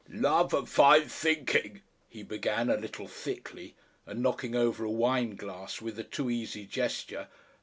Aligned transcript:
"Love 0.09 0.51
and 0.51 0.67
fine 0.67 1.07
thinking," 1.07 1.83
he 2.09 2.23
began, 2.23 2.71
a 2.71 2.75
little 2.75 3.07
thickly, 3.07 3.75
and 4.07 4.19
knocking 4.19 4.55
over 4.55 4.83
a 4.83 4.89
wine 4.89 5.35
glass 5.35 5.79
with 5.79 5.99
a 5.99 6.03
too 6.03 6.27
easy 6.27 6.65
gesture. 6.65 7.27